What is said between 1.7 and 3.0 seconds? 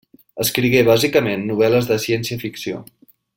de ciència-ficció.